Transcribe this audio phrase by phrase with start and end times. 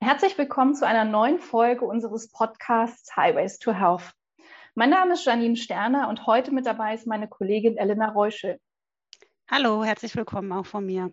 [0.00, 4.12] Herzlich willkommen zu einer neuen Folge unseres Podcasts Highways to Health.
[4.74, 8.60] Mein Name ist Janine Sterner und heute mit dabei ist meine Kollegin Elena Reuschel.
[9.50, 11.12] Hallo, herzlich willkommen auch von mir.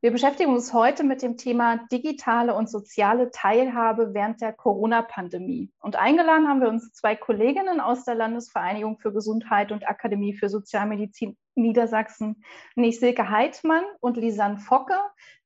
[0.00, 5.72] Wir beschäftigen uns heute mit dem Thema digitale und soziale Teilhabe während der Corona-Pandemie.
[5.80, 10.48] Und eingeladen haben wir uns zwei Kolleginnen aus der Landesvereinigung für Gesundheit und Akademie für
[10.48, 12.44] Sozialmedizin Niedersachsen,
[12.76, 14.94] nämlich Silke Heidmann und Lisanne Focke,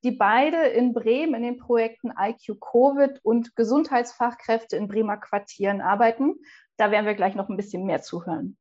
[0.03, 6.35] die beide in Bremen in den Projekten IQ Covid und Gesundheitsfachkräfte in Bremer Quartieren arbeiten.
[6.77, 8.57] Da werden wir gleich noch ein bisschen mehr zuhören.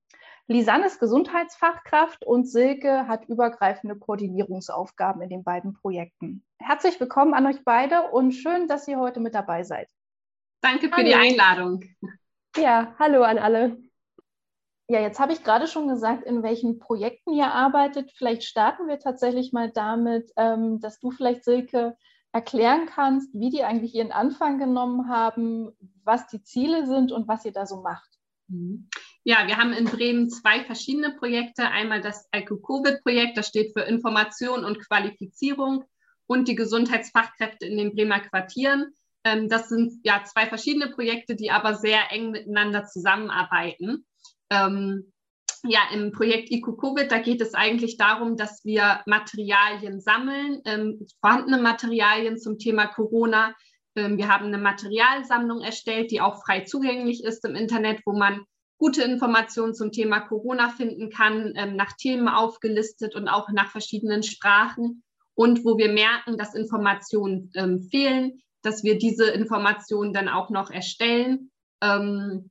[0.48, 6.45] Lisanne ist Gesundheitsfachkraft und Silke hat übergreifende Koordinierungsaufgaben in den beiden Projekten.
[6.59, 9.88] Herzlich willkommen an euch beide und schön, dass ihr heute mit dabei seid.
[10.60, 11.06] Danke für hallo.
[11.06, 11.84] die Einladung.
[12.56, 13.78] Ja, hallo an alle.
[14.88, 18.12] Ja, jetzt habe ich gerade schon gesagt, in welchen Projekten ihr arbeitet.
[18.14, 21.97] Vielleicht starten wir tatsächlich mal damit, ähm, dass du vielleicht, Silke,
[22.33, 25.70] erklären kannst, wie die eigentlich ihren Anfang genommen haben,
[26.02, 28.19] was die Ziele sind und was ihr da so macht.
[28.53, 28.89] Mhm.
[29.25, 31.69] Ja, wir haben in Bremen zwei verschiedene Projekte.
[31.69, 35.84] Einmal das IQ-Covid-Projekt, das steht für Information und Qualifizierung
[36.27, 38.95] und die Gesundheitsfachkräfte in den Bremer Quartieren.
[39.25, 44.05] Ähm, das sind ja zwei verschiedene Projekte, die aber sehr eng miteinander zusammenarbeiten.
[44.50, 45.12] Ähm,
[45.64, 51.62] ja, im Projekt IQ-Covid, da geht es eigentlich darum, dass wir Materialien sammeln, ähm, vorhandene
[51.62, 53.55] Materialien zum Thema Corona.
[53.95, 58.45] Wir haben eine Materialsammlung erstellt, die auch frei zugänglich ist im Internet, wo man
[58.79, 64.23] gute Informationen zum Thema Corona finden kann, ähm, nach Themen aufgelistet und auch nach verschiedenen
[64.23, 65.05] Sprachen.
[65.35, 70.70] Und wo wir merken, dass Informationen ähm, fehlen, dass wir diese Informationen dann auch noch
[70.70, 71.51] erstellen.
[71.83, 72.51] Ähm,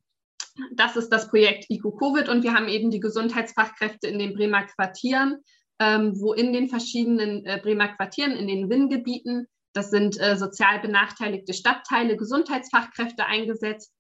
[0.73, 4.63] das ist das Projekt IQ Covid und wir haben eben die Gesundheitsfachkräfte in den Bremer
[4.63, 5.37] Quartieren,
[5.79, 10.79] ähm, wo in den verschiedenen äh, Bremer Quartieren, in den WIN-Gebieten, das sind äh, sozial
[10.79, 13.93] benachteiligte Stadtteile, Gesundheitsfachkräfte eingesetzt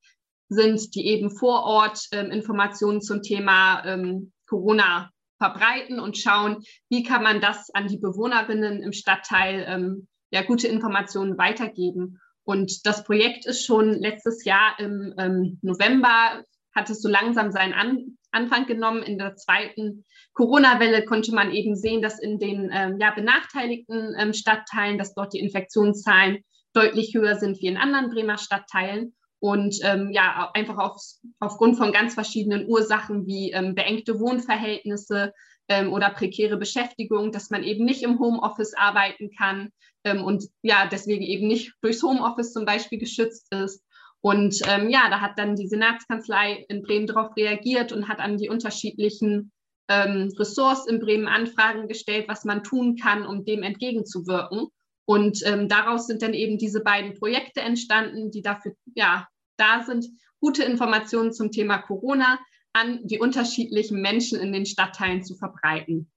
[0.49, 6.57] sind, die eben vor Ort ähm, Informationen zum Thema ähm, Corona verbreiten und schauen,
[6.89, 12.19] wie kann man das an die Bewohnerinnen im Stadtteil ähm, ja gute Informationen weitergeben.
[12.43, 16.43] Und das Projekt ist schon letztes Jahr im ähm, November,
[16.75, 19.03] hat es so langsam seinen an Anfang genommen.
[19.03, 24.33] In der zweiten Corona-Welle konnte man eben sehen, dass in den ähm, ja, benachteiligten ähm,
[24.33, 26.39] Stadtteilen, dass dort die Infektionszahlen
[26.73, 31.01] deutlich höher sind wie in anderen Bremer Stadtteilen und ähm, ja, einfach auf,
[31.39, 35.33] aufgrund von ganz verschiedenen Ursachen wie ähm, beengte Wohnverhältnisse
[35.67, 39.71] ähm, oder prekäre Beschäftigung, dass man eben nicht im Homeoffice arbeiten kann
[40.03, 43.83] ähm, und ja, deswegen eben nicht durchs Homeoffice zum Beispiel geschützt ist.
[44.21, 48.37] Und ähm, ja, da hat dann die Senatskanzlei in Bremen darauf reagiert und hat an
[48.37, 49.51] die unterschiedlichen
[49.89, 54.67] ähm, Ressorts in Bremen Anfragen gestellt, was man tun kann, um dem entgegenzuwirken.
[55.05, 59.27] Und ähm, daraus sind dann eben diese beiden Projekte entstanden, die dafür ja,
[59.57, 60.05] da sind,
[60.39, 62.39] gute Informationen zum Thema Corona
[62.73, 66.11] an die unterschiedlichen Menschen in den Stadtteilen zu verbreiten.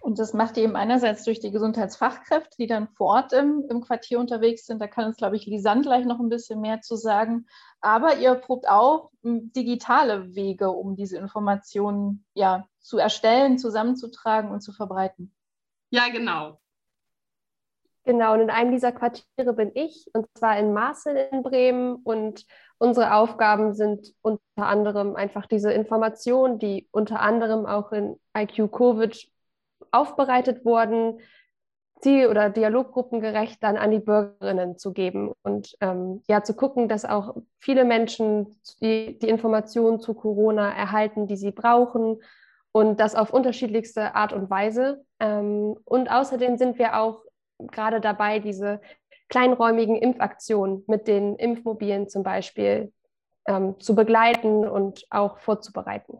[0.00, 3.80] Und das macht ihr eben einerseits durch die Gesundheitsfachkräfte, die dann vor Ort im, im
[3.80, 4.80] Quartier unterwegs sind.
[4.80, 7.46] Da kann uns, glaube ich, Lisanne gleich noch ein bisschen mehr zu sagen.
[7.80, 14.60] Aber ihr probt auch hm, digitale Wege, um diese Informationen ja, zu erstellen, zusammenzutragen und
[14.60, 15.32] zu verbreiten.
[15.90, 16.60] Ja, genau.
[18.04, 21.96] Genau, und in einem dieser Quartiere bin ich, und zwar in Marcel in Bremen.
[21.96, 22.46] Und
[22.78, 29.28] unsere Aufgaben sind unter anderem einfach diese Informationen, die unter anderem auch in IQ Covid
[29.90, 31.20] aufbereitet wurden,
[32.00, 36.88] Ziel- oder Dialoggruppen gerecht dann an die Bürgerinnen zu geben und ähm, ja zu gucken,
[36.88, 42.20] dass auch viele Menschen die, die Informationen zu Corona erhalten, die sie brauchen
[42.72, 45.04] und das auf unterschiedlichste Art und Weise.
[45.20, 47.22] Ähm, und außerdem sind wir auch
[47.58, 48.80] gerade dabei, diese
[49.28, 52.92] kleinräumigen Impfaktionen mit den Impfmobilen zum Beispiel
[53.46, 56.18] ähm, zu begleiten und auch vorzubereiten.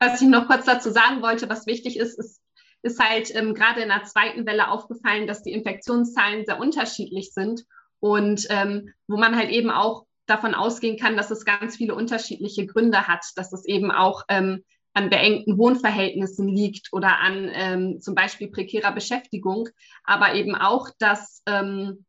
[0.00, 2.40] Was ich noch kurz dazu sagen wollte, was wichtig ist, ist,
[2.82, 7.64] ist halt ähm, gerade in der zweiten Welle aufgefallen, dass die Infektionszahlen sehr unterschiedlich sind
[8.00, 12.66] und ähm, wo man halt eben auch davon ausgehen kann, dass es ganz viele unterschiedliche
[12.66, 18.14] Gründe hat, dass es eben auch ähm, an beengten Wohnverhältnissen liegt oder an ähm, zum
[18.14, 19.68] Beispiel prekärer Beschäftigung,
[20.04, 22.04] aber eben auch, dass, ähm,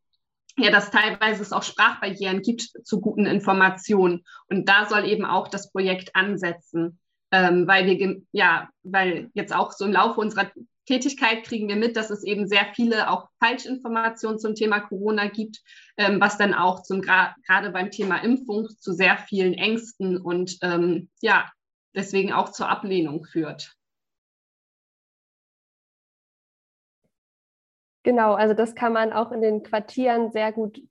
[0.58, 4.26] ja, dass teilweise es auch Sprachbarrieren gibt zu guten Informationen.
[4.48, 7.00] Und da soll eben auch das Projekt ansetzen,
[7.32, 10.52] ähm, weil wir, ja, weil jetzt auch so im Laufe unserer
[10.86, 15.62] Tätigkeit kriegen wir mit, dass es eben sehr viele auch Falschinformationen zum Thema Corona gibt,
[15.98, 21.10] ähm, was dann auch zum gerade beim Thema Impfung zu sehr vielen Ängsten und ähm,
[21.22, 21.48] ja,
[21.96, 23.76] deswegen auch zur Ablehnung führt.
[28.02, 30.82] Genau, also das kann man auch in den Quartieren sehr gut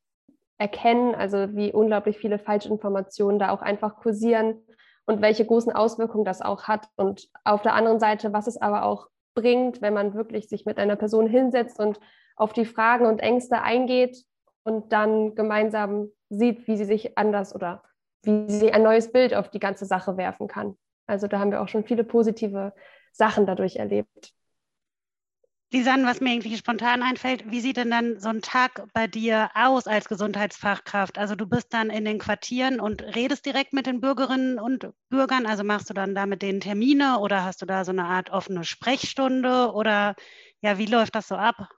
[0.59, 4.63] erkennen, also wie unglaublich viele Falschinformationen da auch einfach kursieren
[5.09, 6.87] und welche großen Auswirkungen das auch hat.
[6.97, 10.79] Und auf der anderen Seite, was es aber auch bringt, wenn man wirklich sich mit
[10.79, 11.99] einer Person hinsetzt und
[12.37, 14.23] auf die Fragen und Ängste eingeht
[14.65, 17.83] und dann gemeinsam sieht, wie sie sich anders oder
[18.23, 20.77] wie sie ein neues Bild auf die ganze Sache werfen kann.
[21.07, 22.75] Also da haben wir auch schon viele positive
[23.13, 24.35] Sachen dadurch erlebt.
[25.71, 29.51] Lisanne, was mir irgendwie spontan einfällt, wie sieht denn dann so ein Tag bei dir
[29.55, 31.19] aus als Gesundheitsfachkraft?
[31.19, 35.45] Also du bist dann in den Quartieren und redest direkt mit den Bürgerinnen und Bürgern,
[35.45, 38.31] also machst du dann da mit denen Termine oder hast du da so eine Art
[38.31, 40.15] offene Sprechstunde oder
[40.63, 41.69] ja, wie läuft das so ab?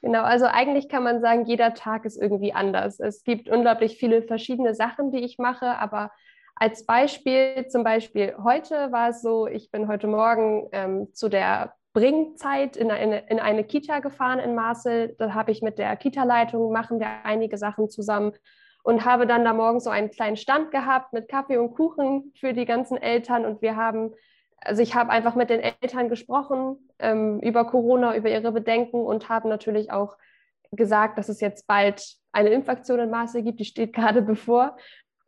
[0.00, 3.00] Genau, also eigentlich kann man sagen, jeder Tag ist irgendwie anders.
[3.00, 6.10] Es gibt unglaublich viele verschiedene Sachen, die ich mache, aber
[6.54, 11.74] als Beispiel, zum Beispiel heute war es so, ich bin heute Morgen ähm, zu der
[11.96, 15.16] Bringzeit in eine, in eine Kita gefahren in Marcel.
[15.18, 18.32] Da habe ich mit der Kita-Leitung, machen wir einige Sachen zusammen
[18.82, 22.52] und habe dann da morgens so einen kleinen Stand gehabt mit Kaffee und Kuchen für
[22.52, 23.46] die ganzen Eltern.
[23.46, 24.12] Und wir haben,
[24.58, 29.30] also ich habe einfach mit den Eltern gesprochen ähm, über Corona, über ihre Bedenken und
[29.30, 30.18] habe natürlich auch
[30.72, 34.76] gesagt, dass es jetzt bald eine Impfaktion in Marcel gibt, die steht gerade bevor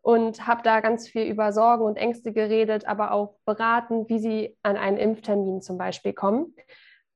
[0.09, 4.57] und habe da ganz viel über Sorgen und Ängste geredet, aber auch beraten, wie sie
[4.63, 6.55] an einen Impftermin zum Beispiel kommen.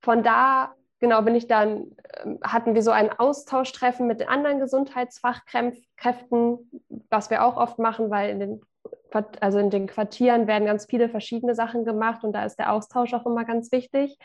[0.03, 4.59] Von da genau bin ich dann, ähm, hatten wir so ein Austauschtreffen mit den anderen
[4.59, 8.61] Gesundheitsfachkräften, was wir auch oft machen, weil in den,
[9.41, 13.15] also in den Quartieren werden ganz viele verschiedene Sachen gemacht und da ist der Austausch
[13.15, 14.19] auch immer ganz wichtig.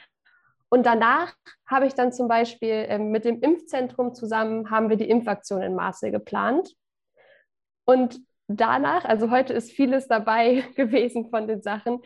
[0.67, 1.33] Und danach
[1.65, 5.73] habe ich dann zum Beispiel ähm, mit dem Impfzentrum zusammen, haben wir die Impfaktion in
[5.73, 6.75] Marseille geplant.
[7.85, 11.99] Und danach, also heute ist vieles dabei gewesen von den Sachen,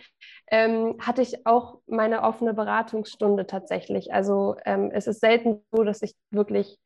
[0.50, 4.14] ähm, hatte ich auch meine offene Beratungsstunde tatsächlich.
[4.14, 6.80] Also ähm, es ist selten so, dass ich wirklich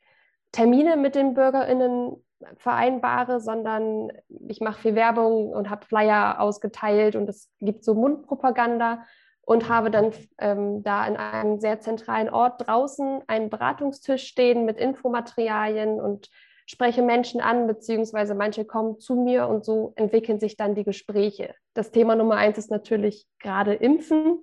[0.51, 2.15] Termine mit den BürgerInnen
[2.57, 4.11] vereinbare, sondern
[4.47, 9.03] ich mache viel Werbung und habe Flyer ausgeteilt und es gibt so Mundpropaganda
[9.41, 14.77] und habe dann ähm, da in einem sehr zentralen Ort draußen einen Beratungstisch stehen mit
[14.77, 16.29] Infomaterialien und
[16.65, 21.53] spreche Menschen an, beziehungsweise manche kommen zu mir und so entwickeln sich dann die Gespräche.
[21.73, 24.39] Das Thema Nummer eins ist natürlich gerade Impfen.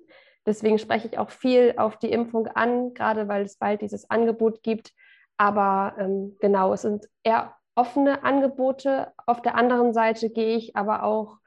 [0.46, 4.62] Deswegen spreche ich auch viel auf die Impfung an, gerade weil es bald dieses Angebot
[4.62, 4.92] gibt.
[5.36, 9.12] Aber ähm, genau, es sind eher offene Angebote.
[9.26, 11.38] Auf der anderen Seite gehe ich aber auch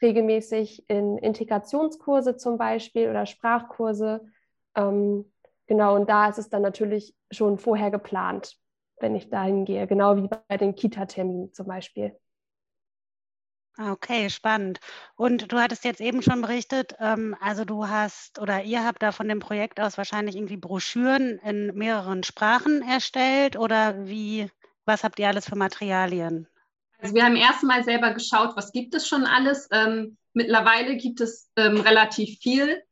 [0.00, 4.24] regelmäßig in Integrationskurse zum Beispiel oder Sprachkurse.
[4.74, 5.30] Ähm,
[5.66, 8.56] genau, und da ist es dann natürlich schon vorher geplant
[9.02, 12.16] wenn ich dahin gehe, genau wie bei den Kita-Terminen zum Beispiel.
[13.78, 14.80] Okay, spannend.
[15.16, 19.12] Und du hattest jetzt eben schon berichtet, ähm, also du hast oder ihr habt da
[19.12, 24.50] von dem Projekt aus wahrscheinlich irgendwie Broschüren in mehreren Sprachen erstellt oder wie,
[24.84, 26.46] was habt ihr alles für Materialien?
[26.98, 29.68] Also wir haben erstmal selber geschaut, was gibt es schon alles.
[29.72, 32.82] Ähm, mittlerweile gibt es ähm, relativ viel.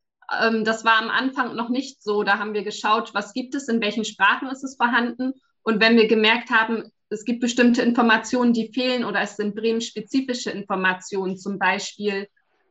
[0.41, 2.23] Ähm, das war am Anfang noch nicht so.
[2.23, 5.97] Da haben wir geschaut, was gibt es, in welchen Sprachen ist es vorhanden und wenn
[5.97, 11.59] wir gemerkt haben, es gibt bestimmte Informationen, die fehlen oder es sind bremen-spezifische Informationen, zum
[11.59, 12.27] Beispiel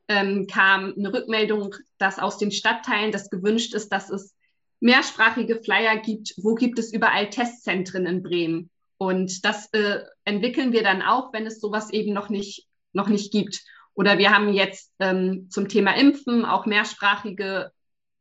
[0.09, 4.35] ähm, kam eine Rückmeldung, dass aus den Stadtteilen das gewünscht ist, dass es
[4.81, 6.35] mehrsprachige Flyer gibt.
[6.39, 8.71] Wo gibt es überall Testzentren in Bremen?
[8.97, 13.31] Und das äh, entwickeln wir dann auch, wenn es sowas eben noch nicht, noch nicht
[13.31, 13.61] gibt.
[13.95, 17.71] Oder wir haben jetzt ähm, zum Thema Impfen auch mehrsprachige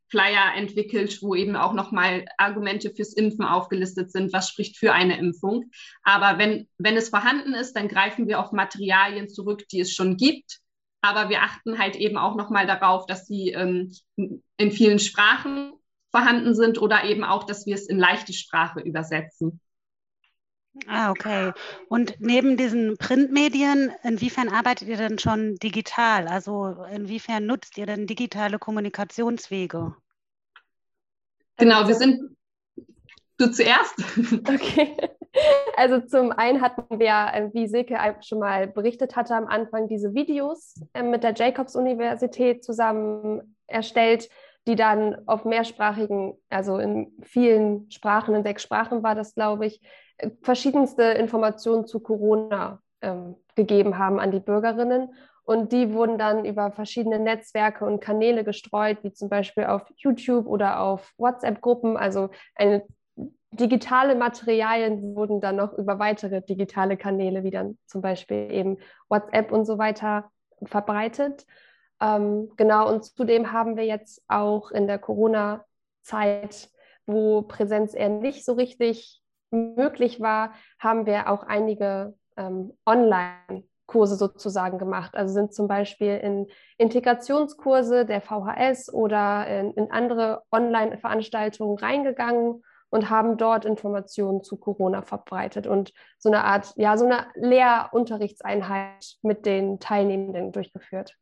[0.09, 5.17] Flyer entwickelt, wo eben auch nochmal Argumente fürs Impfen aufgelistet sind, was spricht für eine
[5.17, 5.71] Impfung.
[6.03, 10.17] Aber wenn, wenn es vorhanden ist, dann greifen wir auf Materialien zurück, die es schon
[10.17, 10.59] gibt.
[11.01, 15.73] Aber wir achten halt eben auch nochmal darauf, dass sie ähm, in vielen Sprachen
[16.11, 19.61] vorhanden sind oder eben auch, dass wir es in leichte Sprache übersetzen.
[20.88, 21.51] Ah, okay.
[21.88, 26.27] Und neben diesen Printmedien, inwiefern arbeitet ihr denn schon digital?
[26.27, 29.95] Also inwiefern nutzt ihr denn digitale Kommunikationswege?
[31.57, 32.38] Genau, wir sind
[33.39, 33.95] du zuerst.
[34.47, 34.95] Okay.
[35.77, 40.13] Also zum einen hatten wir, äh, wie Silke schon mal berichtet hatte, am Anfang diese
[40.13, 44.27] Videos äh, mit der Jacobs-Universität zusammen erstellt,
[44.67, 49.81] die dann auf mehrsprachigen, also in vielen Sprachen, in sechs Sprachen war das, glaube ich,
[50.41, 55.13] verschiedenste Informationen zu Corona ähm, gegeben haben an die Bürgerinnen.
[55.43, 60.45] Und die wurden dann über verschiedene Netzwerke und Kanäle gestreut, wie zum Beispiel auf YouTube
[60.45, 61.97] oder auf WhatsApp-Gruppen.
[61.97, 62.83] Also eine
[63.51, 68.77] digitale Materialien wurden dann noch über weitere digitale Kanäle, wie dann zum Beispiel eben
[69.09, 70.29] WhatsApp und so weiter,
[70.63, 71.45] verbreitet.
[71.99, 76.69] Ähm, genau, und zudem haben wir jetzt auch in der Corona-Zeit,
[77.07, 79.18] wo Präsenz eher nicht so richtig
[79.51, 85.15] möglich war, haben wir auch einige ähm, Online-Kurse sozusagen gemacht.
[85.15, 93.10] Also sind zum Beispiel in Integrationskurse der VHS oder in, in andere Online-Veranstaltungen reingegangen und
[93.10, 99.46] haben dort Informationen zu Corona verbreitet und so eine Art, ja, so eine Lehrunterrichtseinheit mit
[99.46, 101.15] den Teilnehmenden durchgeführt.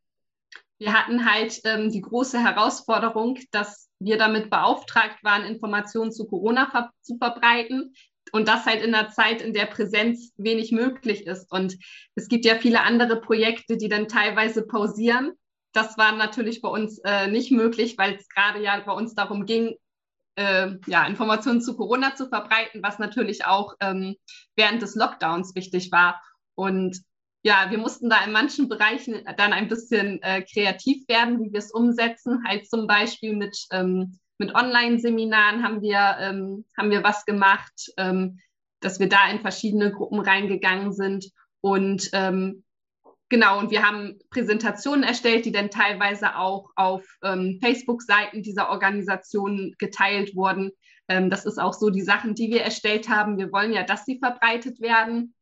[0.79, 6.69] Wir hatten halt ähm, die große Herausforderung, dass wir damit beauftragt waren, Informationen zu Corona
[6.69, 7.93] ver zu verbreiten.
[8.31, 11.51] Und das halt in einer Zeit, in der Präsenz wenig möglich ist.
[11.51, 11.77] Und
[12.15, 15.33] es gibt ja viele andere Projekte, die dann teilweise pausieren.
[15.73, 19.45] Das war natürlich bei uns äh, nicht möglich, weil es gerade ja bei uns darum
[19.45, 19.75] ging,
[20.35, 24.15] äh, ja, Informationen zu Corona zu verbreiten, was natürlich auch ähm,
[24.55, 26.21] während des Lockdowns wichtig war.
[26.55, 27.01] Und
[27.43, 31.59] ja, wir mussten da in manchen Bereichen dann ein bisschen äh, kreativ werden, wie wir
[31.59, 32.43] es umsetzen.
[32.47, 38.39] Halt zum Beispiel mit, ähm, mit Online-Seminaren haben wir, ähm, haben wir was gemacht, ähm,
[38.79, 41.31] dass wir da in verschiedene Gruppen reingegangen sind.
[41.61, 42.63] Und ähm,
[43.29, 49.75] Genau, und wir haben Präsentationen erstellt, die dann teilweise auch auf ähm, Facebook-Seiten dieser Organisationen
[49.79, 50.71] geteilt wurden.
[51.09, 53.37] Ähm, das ist auch so die Sachen, die wir erstellt haben.
[53.37, 55.33] Wir wollen ja, dass sie verbreitet werden.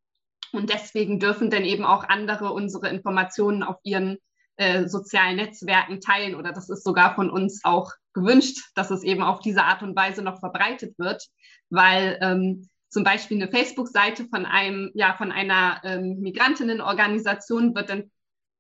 [0.52, 4.18] Und deswegen dürfen dann eben auch andere unsere Informationen auf ihren
[4.58, 6.36] äh, sozialen Netzwerken teilen.
[6.36, 9.96] Oder das ist sogar von uns auch gewünscht, dass es eben auf diese Art und
[9.96, 11.24] Weise noch verbreitet wird,
[11.70, 18.12] weil ähm, zum Beispiel eine Facebook-Seite von einem, ja, von einer ähm, Migrantinnenorganisation wird dann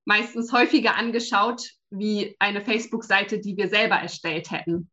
[0.03, 4.91] meistens häufiger angeschaut wie eine Facebook-Seite, die wir selber erstellt hätten.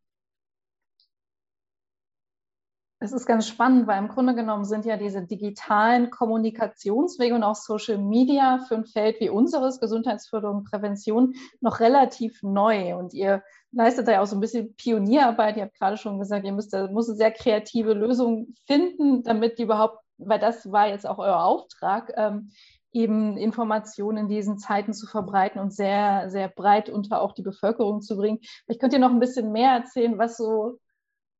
[3.02, 7.56] Es ist ganz spannend, weil im Grunde genommen sind ja diese digitalen Kommunikationswege und auch
[7.56, 12.94] Social Media für ein Feld wie unseres, Gesundheitsförderung und Prävention, noch relativ neu.
[12.94, 13.42] Und ihr
[13.73, 15.56] leistet da ja auch so ein bisschen Pionierarbeit.
[15.56, 19.64] Ihr habt gerade schon gesagt, ihr müsst, muss eine sehr kreative Lösung finden, damit die
[19.64, 22.52] überhaupt, weil das war jetzt auch euer Auftrag, ähm,
[22.92, 28.00] eben Informationen in diesen Zeiten zu verbreiten und sehr, sehr breit unter auch die Bevölkerung
[28.00, 28.38] zu bringen.
[28.68, 30.78] Ich könnte ihr noch ein bisschen mehr erzählen, was so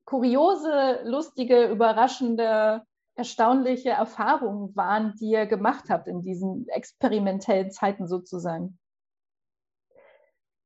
[0.05, 2.83] kuriose, lustige, überraschende,
[3.15, 8.79] erstaunliche Erfahrungen waren, die ihr gemacht habt in diesen experimentellen Zeiten sozusagen?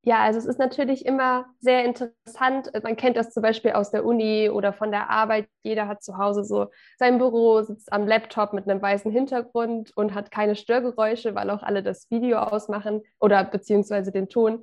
[0.07, 2.71] Ja, also es ist natürlich immer sehr interessant.
[2.85, 5.49] Man kennt das zum Beispiel aus der Uni oder von der Arbeit.
[5.65, 10.15] Jeder hat zu Hause so sein Büro, sitzt am Laptop mit einem weißen Hintergrund und
[10.15, 14.63] hat keine Störgeräusche, weil auch alle das Video ausmachen oder beziehungsweise den Ton.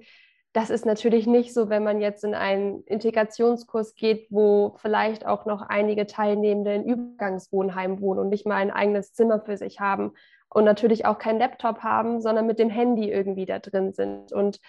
[0.53, 5.45] Das ist natürlich nicht so, wenn man jetzt in einen Integrationskurs geht, wo vielleicht auch
[5.48, 10.13] noch einige Teilnehmende in Übergangswohnheimen wohnen und nicht mal ein eigenes Zimmer für sich haben
[10.50, 14.31] und natürlich auch keinen Laptop haben, sondern mit dem Handy irgendwie da drin sind.
[14.31, 14.60] Und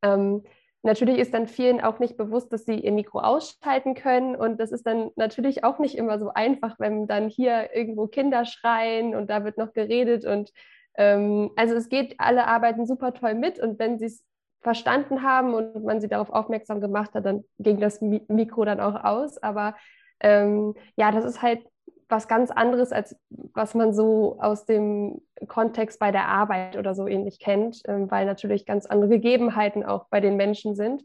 [0.00, 0.42] ähm,
[0.82, 4.36] natürlich ist dann vielen auch nicht bewusst, dass sie ihr Mikro ausschalten können.
[4.36, 8.46] Und das ist dann natürlich auch nicht immer so einfach, wenn dann hier irgendwo Kinder
[8.46, 10.24] schreien und da wird noch geredet.
[10.24, 10.50] Und
[10.96, 13.60] ähm, also es geht, alle arbeiten super toll mit.
[13.60, 14.24] Und wenn sie es
[14.66, 19.04] verstanden haben und man sie darauf aufmerksam gemacht hat, dann ging das Mikro dann auch
[19.04, 19.38] aus.
[19.38, 19.76] Aber
[20.18, 21.60] ähm, ja, das ist halt
[22.08, 27.06] was ganz anderes, als was man so aus dem Kontext bei der Arbeit oder so
[27.06, 31.04] ähnlich kennt, ähm, weil natürlich ganz andere Gegebenheiten auch bei den Menschen sind.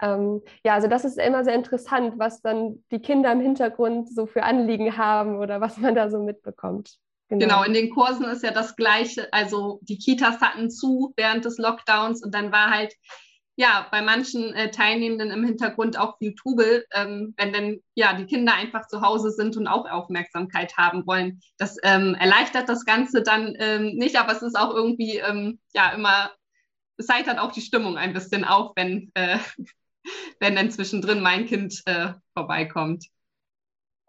[0.00, 4.26] Ähm, ja, also das ist immer sehr interessant, was dann die Kinder im Hintergrund so
[4.26, 6.96] für Anliegen haben oder was man da so mitbekommt.
[7.30, 7.46] Genau.
[7.46, 7.62] genau.
[7.62, 9.32] in den Kursen ist ja das Gleiche.
[9.32, 12.92] Also die Kitas hatten zu während des Lockdowns und dann war halt
[13.56, 18.26] ja bei manchen äh, Teilnehmenden im Hintergrund auch viel Trubel, ähm, wenn dann ja die
[18.26, 21.40] Kinder einfach zu Hause sind und auch Aufmerksamkeit haben wollen.
[21.56, 25.92] Das ähm, erleichtert das Ganze dann ähm, nicht, aber es ist auch irgendwie ähm, ja
[25.92, 26.32] immer,
[26.96, 29.38] es heitert auch die Stimmung ein bisschen auf, wenn, äh,
[30.40, 33.06] wenn dann zwischendrin mein Kind äh, vorbeikommt.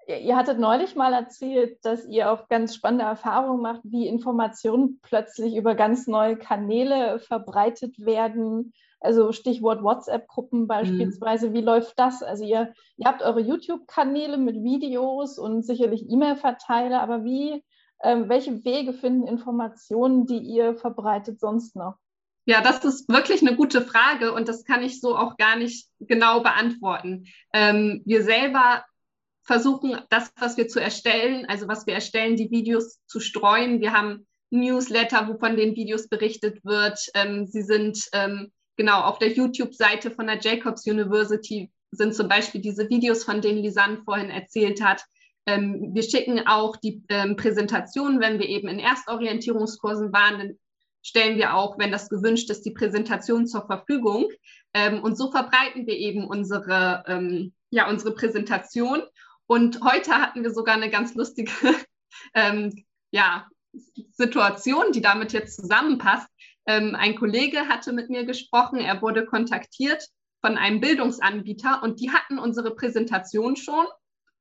[0.08, 5.55] Ihr hattet neulich mal erzählt, dass ihr auch ganz spannende Erfahrungen macht, wie Informationen plötzlich
[5.55, 8.74] über ganz neue Kanäle verbreitet werden.
[9.00, 11.50] Also Stichwort WhatsApp-Gruppen beispielsweise.
[11.50, 11.53] Mhm.
[11.53, 12.24] Wie läuft das?
[12.24, 17.63] Also ihr, ihr habt eure YouTube-Kanäle mit Videos und sicherlich E-Mail-Verteiler, aber wie,
[18.03, 21.96] ähm, welche Wege finden Informationen, die ihr verbreitet, sonst noch?
[22.46, 25.88] Ja, das ist wirklich eine gute Frage und das kann ich so auch gar nicht
[26.00, 27.25] genau beantworten.
[27.53, 28.84] Ähm, wir selber
[29.43, 33.81] versuchen, das, was wir zu erstellen, also was wir erstellen, die Videos zu streuen.
[33.81, 37.00] Wir haben Newsletter, wo von den Videos berichtet wird.
[37.15, 42.62] Ähm, sie sind ähm, genau auf der YouTube-Seite von der Jacobs University sind zum Beispiel
[42.62, 45.03] diese Videos, von denen Lisanne vorhin erzählt hat.
[45.45, 50.60] Ähm, wir schicken auch die ähm, Präsentationen, wenn wir eben in Erstorientierungskursen waren, dann
[51.03, 54.29] stellen wir auch, wenn das gewünscht ist, die Präsentation zur Verfügung.
[54.74, 59.01] Ähm, und so verbreiten wir eben unsere, ähm, ja, unsere Präsentation.
[59.51, 61.51] Und heute hatten wir sogar eine ganz lustige
[62.34, 63.50] ähm, ja,
[64.13, 66.29] Situation, die damit jetzt zusammenpasst.
[66.65, 70.08] Ähm, ein Kollege hatte mit mir gesprochen, er wurde kontaktiert
[70.39, 73.86] von einem Bildungsanbieter und die hatten unsere Präsentation schon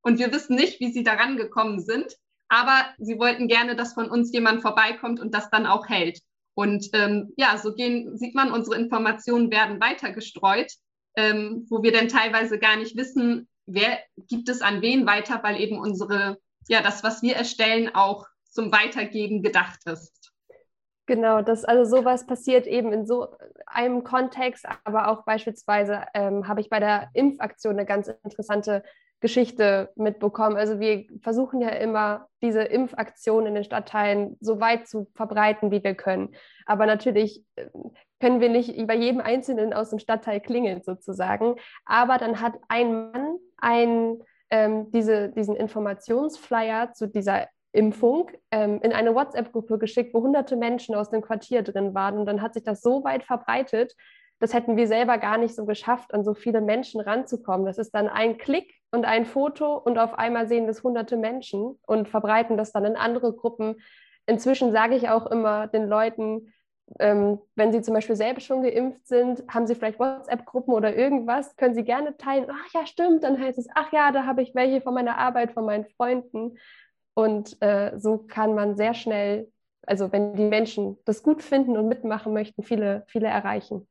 [0.02, 2.14] und wir wissen nicht, wie sie daran gekommen sind,
[2.49, 6.21] aber sie wollten gerne, dass von uns jemand vorbeikommt und das dann auch hält.
[6.55, 10.73] Und ähm, ja, so gehen, sieht man, unsere Informationen werden weiter gestreut,
[11.17, 13.99] ähm, wo wir dann teilweise gar nicht wissen, wer
[14.29, 18.73] gibt es an wen weiter, weil eben unsere, ja, das, was wir erstellen, auch zum
[18.73, 20.33] Weitergeben gedacht ist.
[21.07, 23.35] Genau, das, also sowas passiert eben in so
[23.67, 28.85] einem Kontext, aber auch beispielsweise ähm, habe ich bei der Impfaktion eine ganz interessante
[29.21, 30.57] Geschichte mitbekommen.
[30.57, 35.85] Also wir versuchen ja immer, diese Impfaktion in den Stadtteilen so weit zu verbreiten, wie
[35.85, 36.35] wir können.
[36.67, 37.67] Aber natürlich äh,
[38.21, 41.57] können wir nicht bei jedem Einzelnen aus dem Stadtteil klingeln sozusagen.
[41.85, 48.93] Aber dann hat ein Mann ein, ähm, diese, diesen Informationsflyer zu dieser Impfung ähm, in
[48.93, 52.19] eine WhatsApp-Gruppe geschickt, wo hunderte Menschen aus dem Quartier drin waren.
[52.19, 53.95] Und dann hat sich das so weit verbreitet,
[54.41, 57.67] das hätten wir selber gar nicht so geschafft, an so viele Menschen ranzukommen.
[57.67, 61.79] Das ist dann ein Klick und ein Foto und auf einmal sehen das hunderte Menschen
[61.87, 63.77] und verbreiten das dann in andere Gruppen.
[64.27, 66.53] Inzwischen sage ich auch immer den Leuten,
[66.99, 71.55] ähm, wenn sie zum Beispiel selbst schon geimpft sind, haben sie vielleicht WhatsApp-Gruppen oder irgendwas,
[71.57, 72.47] können sie gerne teilen.
[72.51, 75.53] Ach ja, stimmt, dann heißt es, ach ja, da habe ich welche von meiner Arbeit,
[75.53, 76.59] von meinen Freunden.
[77.15, 79.53] Und äh, so kann man sehr schnell,
[79.87, 83.87] also wenn die Menschen das gut finden und mitmachen möchten, viele, viele erreichen.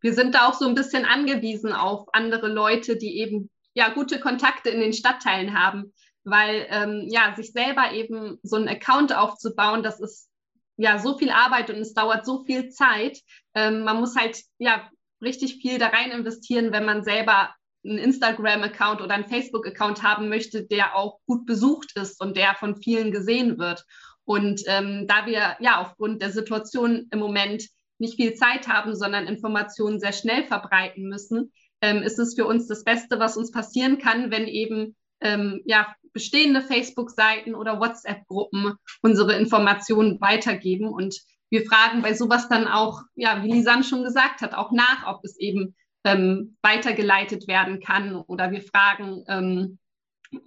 [0.00, 4.20] Wir sind da auch so ein bisschen angewiesen auf andere Leute, die eben ja gute
[4.20, 5.92] Kontakte in den Stadtteilen haben,
[6.24, 10.28] weil ähm, ja sich selber eben so einen Account aufzubauen, das ist
[10.76, 13.18] ja so viel Arbeit und es dauert so viel Zeit.
[13.54, 14.88] Ähm, man muss halt ja
[15.22, 17.54] richtig viel da rein investieren, wenn man selber
[17.84, 22.76] einen Instagram-Account oder einen Facebook-Account haben möchte, der auch gut besucht ist und der von
[22.76, 23.84] vielen gesehen wird.
[24.24, 27.64] Und ähm, da wir ja aufgrund der Situation im Moment
[28.00, 32.66] nicht viel Zeit haben, sondern Informationen sehr schnell verbreiten müssen, ähm, ist es für uns
[32.66, 39.34] das Beste, was uns passieren kann, wenn eben ähm, ja, bestehende Facebook-Seiten oder WhatsApp-Gruppen unsere
[39.36, 40.88] Informationen weitergeben.
[40.88, 45.06] Und wir fragen bei sowas dann auch, ja, wie Lisanne schon gesagt hat, auch nach,
[45.06, 48.14] ob es eben ähm, weitergeleitet werden kann.
[48.14, 49.78] Oder wir fragen, ähm,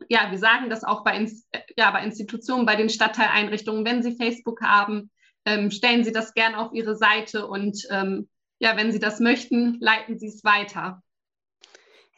[0.09, 4.15] ja, wir sagen das auch bei, Inst ja, bei Institutionen, bei den Stadtteileinrichtungen, wenn sie
[4.15, 5.11] Facebook haben,
[5.45, 8.29] ähm, stellen Sie das gern auf Ihre Seite und ähm,
[8.60, 11.01] ja, wenn Sie das möchten, leiten Sie es weiter.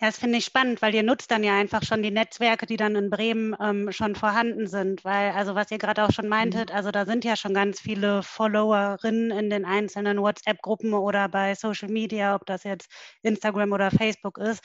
[0.01, 2.75] Ja, das finde ich spannend, weil ihr nutzt dann ja einfach schon die Netzwerke, die
[2.75, 5.05] dann in Bremen ähm, schon vorhanden sind.
[5.05, 6.75] Weil, also was ihr gerade auch schon meintet, mhm.
[6.75, 11.87] also da sind ja schon ganz viele Followerinnen in den einzelnen WhatsApp-Gruppen oder bei Social
[11.87, 14.61] Media, ob das jetzt Instagram oder Facebook ist.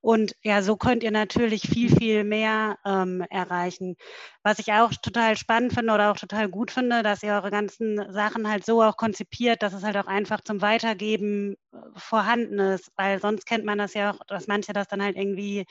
[0.00, 3.96] Und ja, so könnt ihr natürlich viel, viel mehr ähm, erreichen.
[4.42, 8.12] Was ich auch total spannend finde oder auch total gut finde, dass ihr eure ganzen
[8.12, 12.90] Sachen halt so auch konzipiert, dass es halt auch einfach zum Weitergeben äh, vorhanden ist.
[12.96, 15.66] Weil sonst kennt man das ja auch, dass manche das dann halt irgendwie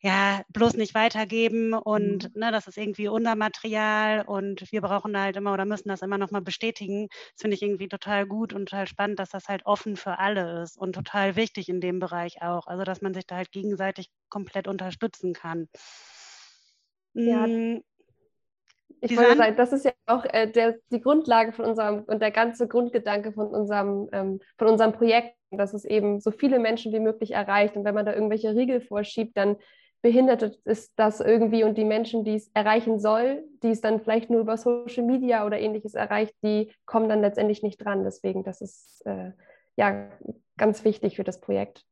[0.00, 2.40] ja, bloß nicht weitergeben und mhm.
[2.40, 6.02] ne, das ist irgendwie unser Material und wir brauchen da halt immer oder müssen das
[6.02, 7.08] immer nochmal bestätigen.
[7.32, 10.62] Das finde ich irgendwie total gut und total spannend, dass das halt offen für alle
[10.62, 12.68] ist und total wichtig in dem Bereich auch.
[12.68, 15.68] Also, dass man sich da halt gegenseitig komplett unterstützen kann.
[17.14, 17.44] Ja.
[17.44, 17.82] Hm,
[19.00, 22.30] ich wollte sagen, das ist ja auch äh, der, die Grundlage von unserem und der
[22.30, 27.00] ganze Grundgedanke von unserem, ähm, von unserem Projekt, dass es eben so viele Menschen wie
[27.00, 27.76] möglich erreicht.
[27.76, 29.56] Und wenn man da irgendwelche Riegel vorschiebt, dann
[30.02, 34.30] behindert ist das irgendwie und die Menschen, die es erreichen soll, die es dann vielleicht
[34.30, 38.04] nur über Social Media oder ähnliches erreicht, die kommen dann letztendlich nicht dran.
[38.04, 39.32] Deswegen, das ist äh,
[39.76, 40.08] ja
[40.56, 41.84] ganz wichtig für das Projekt.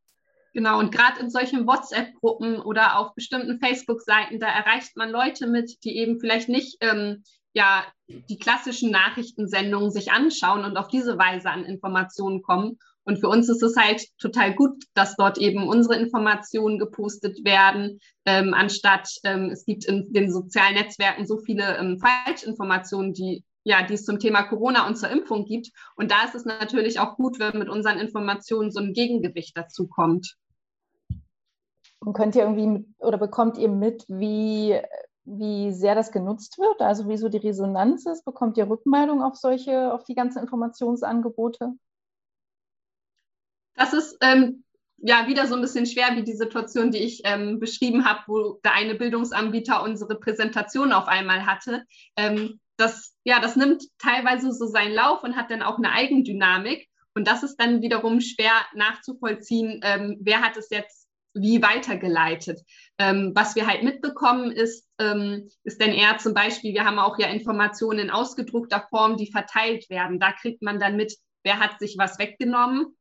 [0.54, 5.84] Genau, und gerade in solchen WhatsApp-Gruppen oder auf bestimmten Facebook-Seiten, da erreicht man Leute mit,
[5.84, 11.50] die eben vielleicht nicht ähm, ja, die klassischen Nachrichtensendungen sich anschauen und auf diese Weise
[11.50, 12.78] an Informationen kommen.
[13.06, 18.00] Und für uns ist es halt total gut, dass dort eben unsere Informationen gepostet werden,
[18.24, 23.82] ähm, anstatt ähm, es gibt in den sozialen Netzwerken so viele ähm, Falschinformationen, die ja,
[23.82, 25.72] die es zum Thema Corona und zur Impfung gibt.
[25.96, 29.88] Und da ist es natürlich auch gut, wenn mit unseren Informationen so ein Gegengewicht dazu
[29.88, 30.36] kommt.
[31.98, 34.80] Und könnt ihr irgendwie oder bekommt ihr mit, wie,
[35.24, 36.80] wie sehr das genutzt wird?
[36.80, 38.24] Also wie so die Resonanz ist?
[38.24, 41.72] Bekommt ihr Rückmeldung auf solche, auf die ganzen Informationsangebote?
[43.76, 44.64] Das ist ähm,
[44.98, 48.60] ja wieder so ein bisschen schwer wie die Situation, die ich ähm, beschrieben habe, wo
[48.64, 51.84] der eine Bildungsanbieter unsere Präsentation auf einmal hatte.
[52.16, 56.88] Ähm, das, ja, das nimmt teilweise so seinen Lauf und hat dann auch eine Eigendynamik.
[57.14, 62.60] Und das ist dann wiederum schwer nachzuvollziehen, ähm, wer hat es jetzt wie weitergeleitet.
[62.98, 67.18] Ähm, was wir halt mitbekommen ist, ähm, ist dann eher zum Beispiel, wir haben auch
[67.18, 70.18] ja Informationen in ausgedruckter Form, die verteilt werden.
[70.18, 72.96] Da kriegt man dann mit, wer hat sich was weggenommen.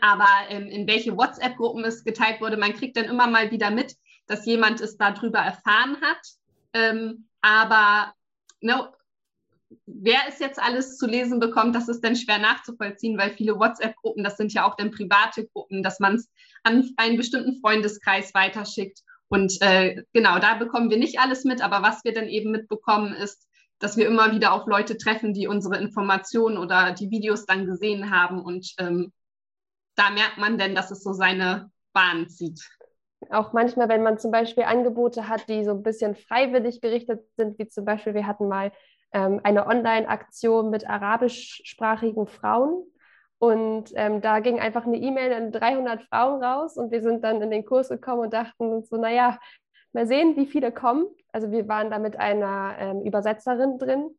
[0.00, 3.96] Aber ähm, in welche WhatsApp-Gruppen es geteilt wurde, man kriegt dann immer mal wieder mit,
[4.26, 6.20] dass jemand es darüber erfahren hat.
[6.72, 8.14] Ähm, aber
[8.60, 8.90] ne,
[9.86, 14.24] wer es jetzt alles zu lesen bekommt, das ist dann schwer nachzuvollziehen, weil viele WhatsApp-Gruppen,
[14.24, 16.30] das sind ja auch dann private Gruppen, dass man es
[16.62, 19.00] an einen bestimmten Freundeskreis weiterschickt.
[19.28, 23.12] Und äh, genau, da bekommen wir nicht alles mit, aber was wir dann eben mitbekommen
[23.14, 23.46] ist,
[23.78, 28.10] dass wir immer wieder auf Leute treffen, die unsere Informationen oder die Videos dann gesehen
[28.10, 28.40] haben.
[28.40, 29.12] Und ähm,
[29.96, 32.60] da merkt man dann, dass es so seine Bahn zieht.
[33.30, 37.58] Auch manchmal, wenn man zum Beispiel Angebote hat, die so ein bisschen freiwillig gerichtet sind,
[37.58, 38.72] wie zum Beispiel, wir hatten mal
[39.12, 42.84] ähm, eine Online-Aktion mit arabischsprachigen Frauen.
[43.38, 47.42] Und ähm, da ging einfach eine E-Mail an 300 Frauen raus und wir sind dann
[47.42, 49.38] in den Kurs gekommen und dachten uns so, naja,
[49.92, 51.06] mal sehen, wie viele kommen.
[51.32, 54.10] Also wir waren da mit einer ähm, Übersetzerin drin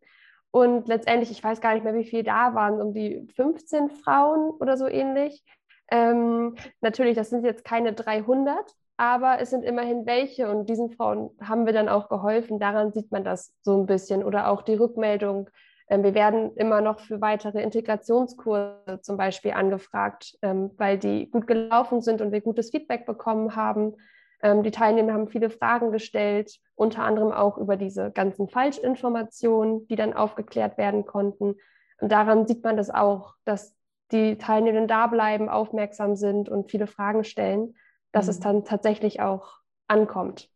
[0.55, 4.51] und letztendlich, ich weiß gar nicht mehr, wie viele da waren, um die 15 Frauen
[4.51, 5.43] oder so ähnlich.
[5.91, 11.31] Ähm, natürlich, das sind jetzt keine 300, aber es sind immerhin welche und diesen Frauen
[11.41, 12.59] haben wir dann auch geholfen.
[12.59, 15.49] Daran sieht man das so ein bisschen oder auch die Rückmeldung.
[15.89, 21.45] Ähm, wir werden immer noch für weitere Integrationskurse zum Beispiel angefragt, ähm, weil die gut
[21.45, 23.95] gelaufen sind und wir gutes Feedback bekommen haben.
[24.41, 29.95] Ähm, die Teilnehmer haben viele Fragen gestellt, unter anderem auch über diese ganzen Falschinformationen, die
[29.95, 31.55] dann aufgeklärt werden konnten.
[31.99, 33.75] Und daran sieht man das auch, dass
[34.11, 37.75] die Teilnehmenden da bleiben, aufmerksam sind und viele Fragen stellen
[38.15, 38.31] dass mhm.
[38.31, 40.49] es dann tatsächlich auch ankommt.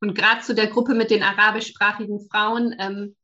[0.00, 3.16] Und gerade zu der Gruppe mit den arabischsprachigen Frauen, ähm,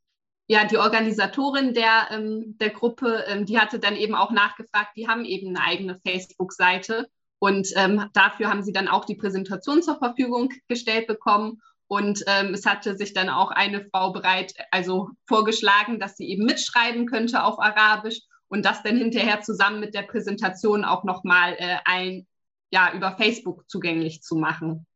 [0.48, 5.06] ja, die Organisatorin der, ähm, der Gruppe, ähm, die hatte dann eben auch nachgefragt, die
[5.06, 7.06] haben eben eine eigene Facebook-Seite
[7.38, 11.60] und ähm, dafür haben sie dann auch die Präsentation zur Verfügung gestellt bekommen.
[11.86, 16.46] Und ähm, es hatte sich dann auch eine Frau bereit, also vorgeschlagen, dass sie eben
[16.46, 18.20] mitschreiben könnte auf Arabisch
[18.52, 22.26] und das dann hinterher zusammen mit der Präsentation auch nochmal äh, ein,
[22.70, 24.86] ja, über Facebook zugänglich zu machen.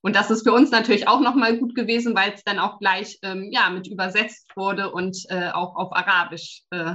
[0.00, 3.18] Und das ist für uns natürlich auch nochmal gut gewesen, weil es dann auch gleich
[3.20, 6.94] ähm, ja, mit übersetzt wurde und äh, auch auf Arabisch äh,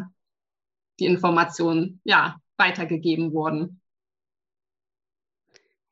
[1.00, 3.80] die Informationen ja, weitergegeben wurden.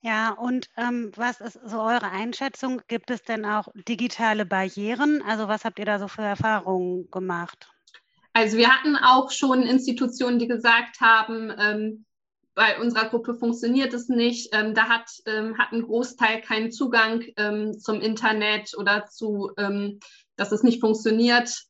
[0.02, 2.82] Ja, und ähm, was ist so eure Einschätzung?
[2.88, 5.22] Gibt es denn auch digitale Barrieren?
[5.22, 7.70] Also was habt ihr da so für Erfahrungen gemacht?
[8.34, 12.06] Also wir hatten auch schon Institutionen, die gesagt haben, ähm,
[12.56, 14.54] bei unserer Gruppe funktioniert es nicht.
[14.54, 20.00] Ähm, da hat, ähm, hat ein Großteil keinen Zugang ähm, zum Internet oder zu, ähm,
[20.36, 21.64] dass es nicht funktioniert,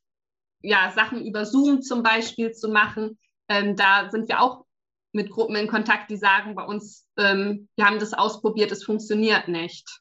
[0.62, 3.18] ja, Sachen über Zoom zum Beispiel zu machen.
[3.48, 4.64] Ähm, da sind wir auch
[5.12, 10.00] mit Gruppen in Kontakt, die sagen bei uns, wir haben das ausprobiert, es funktioniert nicht.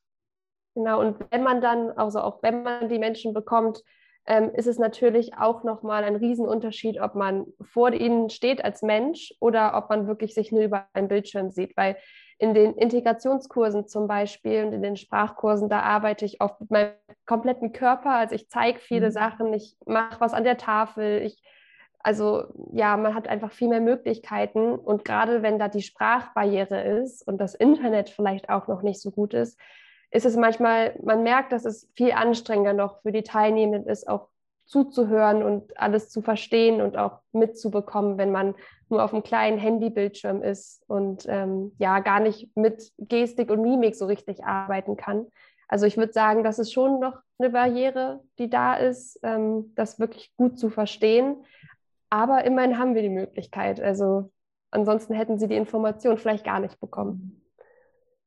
[0.75, 3.81] Genau, und wenn man dann, also auch wenn man die Menschen bekommt,
[4.25, 9.33] ähm, ist es natürlich auch nochmal ein Riesenunterschied, ob man vor ihnen steht als Mensch
[9.39, 11.75] oder ob man wirklich sich nur über einen Bildschirm sieht.
[11.75, 11.97] Weil
[12.37, 16.93] in den Integrationskursen zum Beispiel und in den Sprachkursen, da arbeite ich oft mit meinem
[17.25, 18.11] kompletten Körper.
[18.11, 19.11] Also ich zeige viele mhm.
[19.11, 21.43] Sachen, ich mache was an der Tafel, ich
[22.01, 27.27] also ja, man hat einfach viel mehr Möglichkeiten und gerade wenn da die Sprachbarriere ist
[27.27, 29.59] und das Internet vielleicht auch noch nicht so gut ist,
[30.11, 34.29] ist es manchmal, man merkt, dass es viel anstrengender noch für die Teilnehmenden ist, auch
[34.65, 38.53] zuzuhören und alles zu verstehen und auch mitzubekommen, wenn man
[38.87, 43.95] nur auf einem kleinen Handybildschirm ist und ähm, ja gar nicht mit Gestik und Mimik
[43.95, 45.27] so richtig arbeiten kann.
[45.67, 49.99] Also ich würde sagen, das ist schon noch eine Barriere, die da ist, ähm, das
[49.99, 51.37] wirklich gut zu verstehen.
[52.09, 53.79] Aber immerhin haben wir die Möglichkeit.
[53.79, 54.31] Also
[54.71, 57.41] ansonsten hätten sie die Information vielleicht gar nicht bekommen.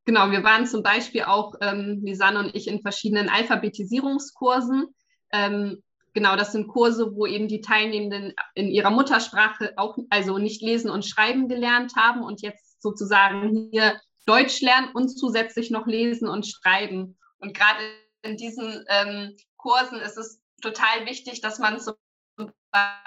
[0.05, 4.87] Genau, wir waren zum Beispiel auch, ähm, Lisanne und ich, in verschiedenen Alphabetisierungskursen.
[5.33, 10.61] Ähm, genau, das sind Kurse, wo eben die Teilnehmenden in ihrer Muttersprache auch, also nicht
[10.61, 16.29] lesen und schreiben gelernt haben und jetzt sozusagen hier Deutsch lernen und zusätzlich noch lesen
[16.29, 17.17] und schreiben.
[17.38, 17.81] Und gerade
[18.23, 21.95] in diesen ähm, Kursen ist es total wichtig, dass man zum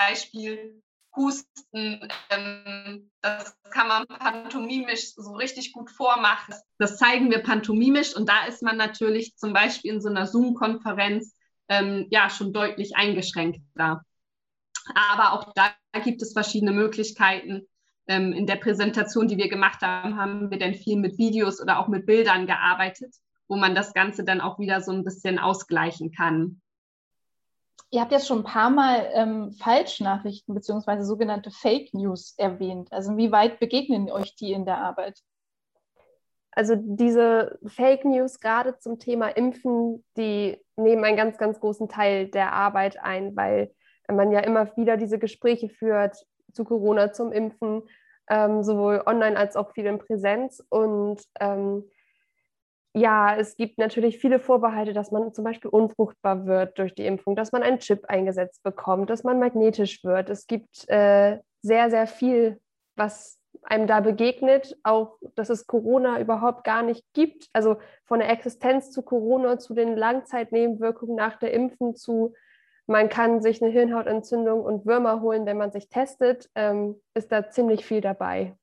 [0.07, 0.81] Beispiel
[1.15, 2.07] Husten,
[3.21, 6.55] das kann man pantomimisch so richtig gut vormachen.
[6.77, 11.35] Das zeigen wir pantomimisch und da ist man natürlich zum Beispiel in so einer Zoom-Konferenz
[11.69, 14.01] ähm, ja schon deutlich eingeschränkter.
[14.93, 15.71] Aber auch da
[16.03, 17.67] gibt es verschiedene Möglichkeiten.
[18.07, 21.79] Ähm, in der Präsentation, die wir gemacht haben, haben wir dann viel mit Videos oder
[21.79, 23.15] auch mit Bildern gearbeitet,
[23.47, 26.61] wo man das Ganze dann auch wieder so ein bisschen ausgleichen kann.
[27.91, 31.01] Ihr habt jetzt schon ein paar Mal ähm, Falschnachrichten bzw.
[31.01, 32.91] sogenannte Fake News erwähnt.
[32.91, 35.19] Also wie weit begegnen euch die in der Arbeit?
[36.51, 42.27] Also diese Fake News gerade zum Thema Impfen, die nehmen einen ganz, ganz großen Teil
[42.29, 43.73] der Arbeit ein, weil
[44.07, 47.83] man ja immer wieder diese Gespräche führt zu Corona, zum Impfen,
[48.29, 50.63] ähm, sowohl online als auch viel in Präsenz.
[50.69, 51.83] Und ähm,
[52.95, 57.35] ja, es gibt natürlich viele Vorbehalte, dass man zum Beispiel unfruchtbar wird durch die Impfung,
[57.35, 60.29] dass man einen Chip eingesetzt bekommt, dass man magnetisch wird.
[60.29, 62.61] Es gibt äh, sehr, sehr viel,
[62.95, 67.49] was einem da begegnet, auch dass es Corona überhaupt gar nicht gibt.
[67.51, 72.33] Also von der Existenz zu Corona, zu den Langzeitnebenwirkungen nach der Impfung, zu
[72.87, 77.49] man kann sich eine Hirnhautentzündung und Würmer holen, wenn man sich testet, ähm, ist da
[77.49, 78.55] ziemlich viel dabei.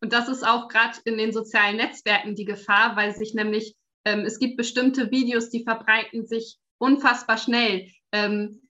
[0.00, 4.20] Und das ist auch gerade in den sozialen Netzwerken die Gefahr, weil sich nämlich, ähm,
[4.20, 7.88] es gibt bestimmte Videos, die verbreiten sich unfassbar schnell.
[8.12, 8.62] Ähm,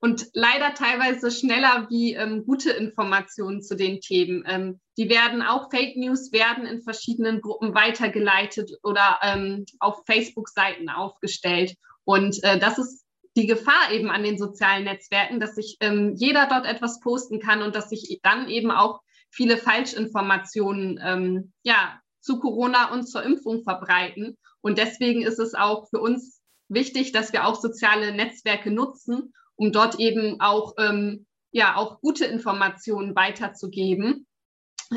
[0.00, 4.44] und leider teilweise schneller wie ähm, gute Informationen zu den Themen.
[4.46, 10.88] Ähm, die werden auch Fake News werden in verschiedenen Gruppen weitergeleitet oder ähm, auf Facebook-Seiten
[10.88, 11.74] aufgestellt.
[12.04, 13.04] Und äh, das ist
[13.36, 17.62] die Gefahr eben an den sozialen Netzwerken, dass sich ähm, jeder dort etwas posten kann
[17.62, 23.62] und dass sich dann eben auch viele Falschinformationen ähm, ja, zu Corona und zur Impfung
[23.62, 24.36] verbreiten.
[24.60, 29.72] Und deswegen ist es auch für uns wichtig, dass wir auch soziale Netzwerke nutzen, um
[29.72, 34.26] dort eben auch, ähm, ja, auch gute Informationen weiterzugeben.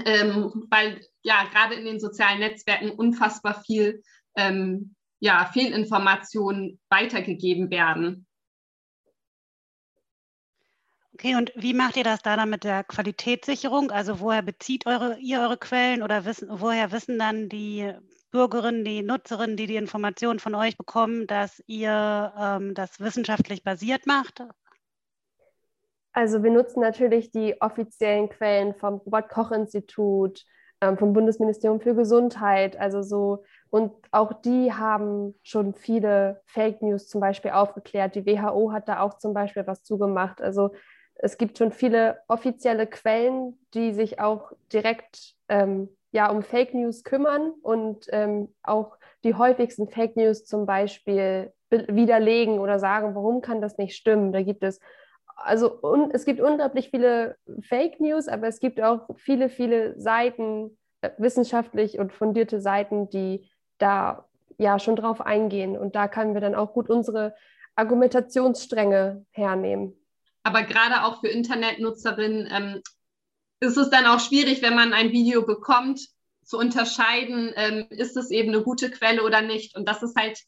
[0.06, 4.02] Ähm, weil ja gerade in den sozialen Netzwerken unfassbar viel
[4.38, 8.26] ähm, ja, Fehlinformationen weitergegeben werden.
[11.24, 13.92] Okay, und wie macht ihr das da dann mit der Qualitätssicherung?
[13.92, 17.94] Also woher bezieht eure, ihr eure Quellen oder wissen, woher wissen dann die
[18.32, 24.08] Bürgerinnen, die Nutzerinnen, die die Informationen von euch bekommen, dass ihr ähm, das wissenschaftlich basiert
[24.08, 24.44] macht?
[26.12, 30.44] Also wir nutzen natürlich die offiziellen Quellen vom Robert-Koch-Institut,
[30.82, 37.08] ähm, vom Bundesministerium für Gesundheit, also so und auch die haben schon viele Fake News
[37.08, 38.16] zum Beispiel aufgeklärt.
[38.16, 40.42] Die WHO hat da auch zum Beispiel was zugemacht.
[40.42, 40.72] Also
[41.22, 47.04] es gibt schon viele offizielle Quellen, die sich auch direkt ähm, ja, um Fake News
[47.04, 53.62] kümmern und ähm, auch die häufigsten Fake News zum Beispiel widerlegen oder sagen, warum kann
[53.62, 54.34] das nicht stimmen.
[54.34, 54.80] Da gibt es
[55.38, 60.78] also un, es gibt unglaublich viele Fake News, aber es gibt auch viele, viele Seiten,
[61.02, 64.26] äh, wissenschaftlich und fundierte Seiten, die da
[64.58, 65.78] ja schon drauf eingehen.
[65.78, 67.36] Und da können wir dann auch gut unsere
[67.76, 70.01] Argumentationsstränge hernehmen.
[70.44, 72.82] Aber gerade auch für Internetnutzerinnen ähm,
[73.60, 76.02] ist es dann auch schwierig, wenn man ein Video bekommt,
[76.44, 79.76] zu unterscheiden, ähm, ist es eben eine gute Quelle oder nicht.
[79.78, 80.40] Und das ist halt,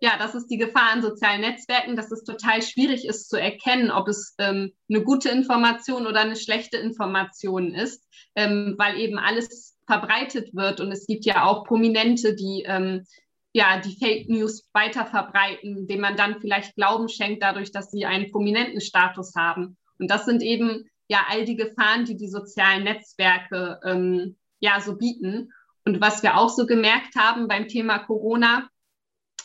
[0.00, 3.90] ja, das ist die Gefahr an sozialen Netzwerken, dass es total schwierig ist zu erkennen,
[3.90, 9.76] ob es ähm, eine gute Information oder eine schlechte Information ist, ähm, weil eben alles
[9.86, 10.80] verbreitet wird.
[10.80, 13.04] Und es gibt ja auch Prominente, die ähm,
[13.52, 18.06] ja, die Fake News weiter verbreiten, dem man dann vielleicht Glauben schenkt, dadurch, dass sie
[18.06, 19.76] einen prominenten Status haben.
[19.98, 24.96] Und das sind eben ja all die Gefahren, die die sozialen Netzwerke ähm, ja so
[24.96, 25.52] bieten.
[25.84, 28.68] Und was wir auch so gemerkt haben beim Thema Corona,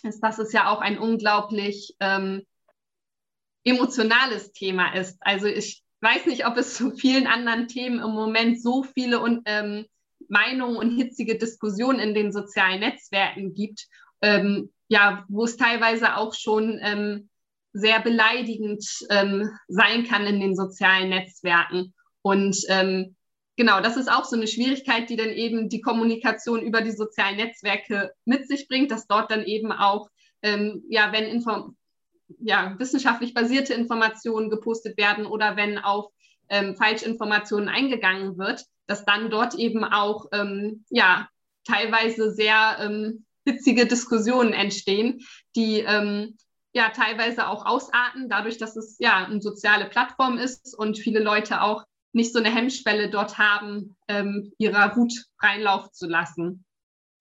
[0.04, 2.44] ist, dass es ja auch ein unglaublich ähm,
[3.66, 5.18] emotionales Thema ist.
[5.20, 9.42] Also ich weiß nicht, ob es zu vielen anderen Themen im Moment so viele und
[9.46, 9.86] ähm,
[10.30, 13.88] Meinungen und hitzige Diskussionen in den sozialen Netzwerken gibt,
[14.22, 17.30] ähm, ja, wo es teilweise auch schon ähm,
[17.74, 21.94] sehr beleidigend ähm, sein kann in den sozialen Netzwerken.
[22.22, 23.16] Und ähm,
[23.56, 27.38] genau, das ist auch so eine Schwierigkeit, die dann eben die Kommunikation über die sozialen
[27.38, 30.10] Netzwerke mit sich bringt, dass dort dann eben auch,
[30.42, 31.74] ähm, ja, wenn Info
[32.40, 36.12] ja, wissenschaftlich basierte Informationen gepostet werden oder wenn auf
[36.50, 41.28] ähm, Falschinformationen eingegangen wird, dass dann dort eben auch ähm, ja,
[41.66, 45.20] teilweise sehr ähm, hitzige Diskussionen entstehen,
[45.56, 46.38] die ähm,
[46.74, 51.62] ja teilweise auch ausarten, dadurch, dass es ja eine soziale Plattform ist und viele Leute
[51.62, 56.66] auch nicht so eine Hemmschwelle dort haben, ähm, ihrer Wut freien Lauf zu lassen.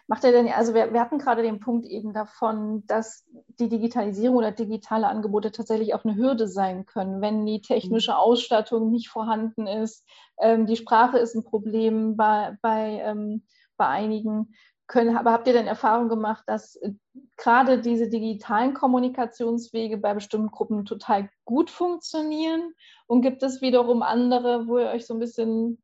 [0.08, 3.24] Macht ihr denn, also wir, wir hatten gerade den Punkt eben davon, dass
[3.58, 8.18] die Digitalisierung oder digitale Angebote tatsächlich auch eine Hürde sein können, wenn die technische mhm.
[8.18, 10.06] Ausstattung nicht vorhanden ist.
[10.38, 13.42] Ähm, die Sprache ist ein Problem bei, bei, ähm,
[13.76, 14.54] bei einigen.
[14.88, 16.92] Können, aber habt ihr denn Erfahrung gemacht, dass äh,
[17.36, 22.72] gerade diese digitalen Kommunikationswege bei bestimmten Gruppen total gut funktionieren?
[23.08, 25.82] Und gibt es wiederum andere, wo ihr euch so ein bisschen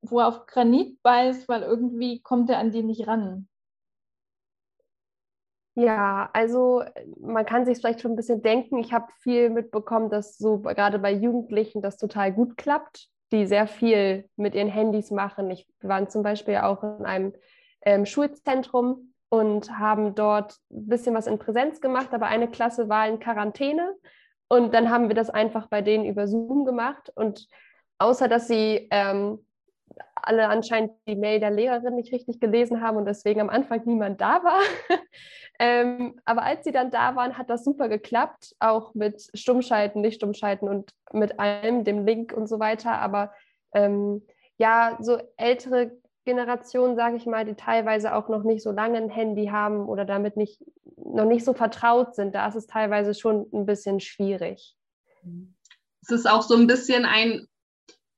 [0.00, 3.48] wo er auf Granit beißt, weil irgendwie kommt er an die nicht ran.
[5.74, 6.82] Ja, also
[7.18, 8.78] man kann sich vielleicht schon ein bisschen denken.
[8.78, 13.66] Ich habe viel mitbekommen, dass so gerade bei Jugendlichen das total gut klappt, die sehr
[13.66, 15.50] viel mit ihren Handys machen.
[15.50, 17.32] Ich war zum Beispiel auch in einem
[17.82, 23.08] ähm, Schulzentrum und haben dort ein bisschen was in Präsenz gemacht, aber eine Klasse war
[23.08, 23.94] in Quarantäne
[24.48, 27.48] und dann haben wir das einfach bei denen über Zoom gemacht und
[27.98, 29.38] außer dass sie ähm,
[30.22, 34.20] alle anscheinend die Mail der Lehrerin nicht richtig gelesen haben und deswegen am Anfang niemand
[34.20, 34.60] da war.
[35.58, 40.16] ähm, aber als sie dann da waren, hat das super geklappt, auch mit Stummschalten, nicht
[40.16, 42.92] Stummschalten und mit allem, dem Link und so weiter.
[42.92, 43.32] Aber
[43.74, 44.22] ähm,
[44.58, 45.92] ja, so ältere
[46.24, 50.04] Generationen, sage ich mal, die teilweise auch noch nicht so lange ein Handy haben oder
[50.04, 50.62] damit nicht,
[50.96, 54.76] noch nicht so vertraut sind, da ist es teilweise schon ein bisschen schwierig.
[56.02, 57.46] Es ist auch so ein bisschen ein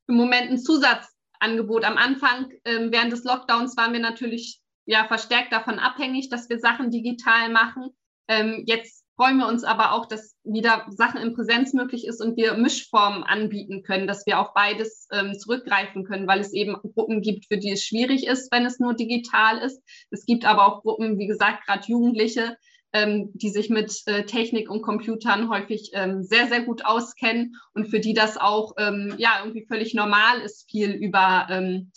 [0.07, 1.14] im Moment ein Zusatz
[1.45, 1.85] Angebot.
[1.85, 6.59] Am Anfang, ähm, während des Lockdowns, waren wir natürlich ja verstärkt davon abhängig, dass wir
[6.59, 7.91] Sachen digital machen.
[8.29, 12.37] Ähm, jetzt freuen wir uns aber auch, dass wieder Sachen in Präsenz möglich ist und
[12.37, 17.23] wir Mischformen anbieten können, dass wir auf beides ähm, zurückgreifen können, weil es eben Gruppen
[17.23, 19.81] gibt, für die es schwierig ist, wenn es nur digital ist.
[20.11, 22.57] Es gibt aber auch Gruppen, wie gesagt, gerade Jugendliche,
[22.95, 27.89] ähm, die sich mit äh, Technik und Computern häufig ähm, sehr, sehr gut auskennen und
[27.89, 31.91] für die das auch ähm, ja irgendwie völlig normal ist, viel über, ähm,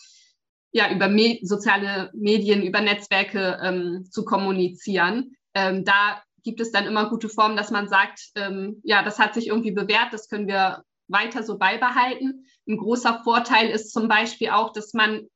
[0.72, 5.36] ja, über me soziale Medien, über Netzwerke ähm, zu kommunizieren.
[5.54, 8.32] Ähm, da gibt es dann immer gute Formen, dass man sagt,
[8.84, 12.46] ja, das hat sich irgendwie bewährt, das können wir weiter so beibehalten.
[12.66, 15.28] Ein großer Vorteil ist zum Beispiel auch, dass man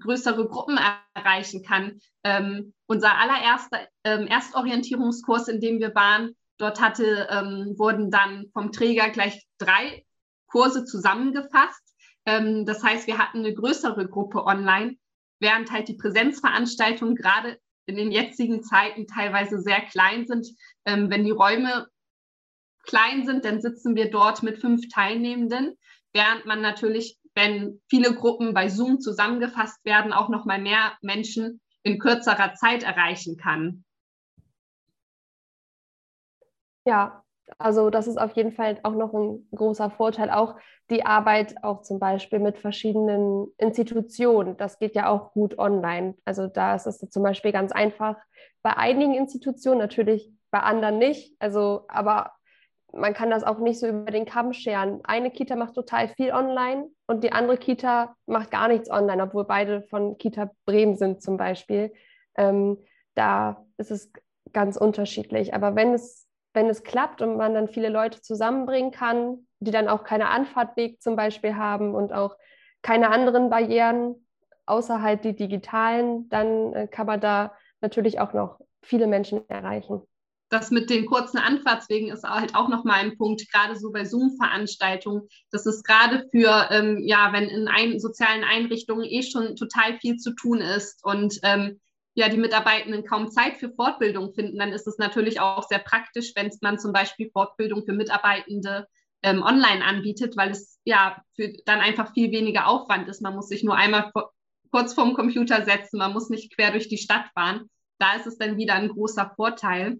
[0.00, 0.78] größere Gruppen
[1.14, 2.00] erreichen kann.
[2.24, 8.72] Ähm, unser allererster ähm, Erstorientierungskurs, in dem wir waren, dort hatte, ähm, wurden dann vom
[8.72, 10.04] Träger gleich drei
[10.46, 11.82] Kurse zusammengefasst.
[12.26, 14.96] Ähm, das heißt, wir hatten eine größere Gruppe online,
[15.40, 20.46] während halt die Präsenzveranstaltungen gerade in den jetzigen Zeiten teilweise sehr klein sind.
[20.84, 21.86] Ähm, wenn die Räume
[22.84, 25.76] klein sind, dann sitzen wir dort mit fünf Teilnehmenden,
[26.12, 31.60] während man natürlich wenn viele Gruppen bei Zoom zusammengefasst werden, auch noch mal mehr Menschen
[31.82, 33.84] in kürzerer Zeit erreichen kann.
[36.84, 37.22] Ja,
[37.58, 40.30] also das ist auf jeden Fall auch noch ein großer Vorteil.
[40.30, 40.56] Auch
[40.90, 46.16] die Arbeit auch zum Beispiel mit verschiedenen Institutionen, das geht ja auch gut online.
[46.24, 48.16] Also da ist es zum Beispiel ganz einfach
[48.62, 51.36] bei einigen Institutionen, natürlich bei anderen nicht.
[51.38, 52.32] Also aber
[52.98, 55.00] man kann das auch nicht so über den Kamm scheren.
[55.04, 59.44] Eine Kita macht total viel online und die andere Kita macht gar nichts online, obwohl
[59.44, 61.92] beide von Kita Bremen sind zum Beispiel.
[62.36, 62.78] Ähm,
[63.14, 64.10] da ist es
[64.52, 65.54] ganz unterschiedlich.
[65.54, 69.88] Aber wenn es, wenn es klappt und man dann viele Leute zusammenbringen kann, die dann
[69.88, 72.36] auch keine Anfahrtweg zum Beispiel haben und auch
[72.82, 74.26] keine anderen Barrieren
[74.66, 80.02] außer halt die digitalen, dann äh, kann man da natürlich auch noch viele Menschen erreichen
[80.48, 85.28] das mit den kurzen Anfahrtswegen ist halt auch nochmal ein Punkt, gerade so bei Zoom-Veranstaltungen.
[85.50, 90.16] Das ist gerade für, ähm, ja, wenn in ein, sozialen Einrichtungen eh schon total viel
[90.16, 91.80] zu tun ist und ähm,
[92.14, 96.32] ja, die Mitarbeitenden kaum Zeit für Fortbildung finden, dann ist es natürlich auch sehr praktisch,
[96.34, 98.86] wenn man zum Beispiel Fortbildung für Mitarbeitende
[99.22, 103.20] ähm, online anbietet, weil es ja für dann einfach viel weniger Aufwand ist.
[103.20, 104.32] Man muss sich nur einmal vor,
[104.70, 107.68] kurz vorm Computer setzen, man muss nicht quer durch die Stadt fahren.
[107.98, 109.98] Da ist es dann wieder ein großer Vorteil.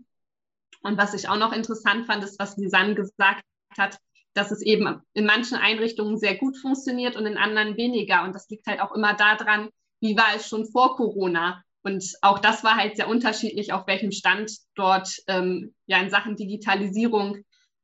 [0.87, 3.43] Und was ich auch noch interessant fand, ist, was Lisanne gesagt
[3.77, 3.99] hat,
[4.35, 8.23] dass es eben in manchen Einrichtungen sehr gut funktioniert und in anderen weniger.
[8.23, 9.71] Und das liegt halt auch immer daran,
[10.01, 11.63] wie war es schon vor Corona.
[11.83, 16.37] Und auch das war halt sehr unterschiedlich, auf welchem Stand dort ähm, ja in Sachen
[16.37, 17.39] Digitalisierung,